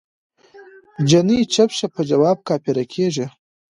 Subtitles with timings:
[1.09, 3.25] جینی چپ شه په جواب کافره کیږی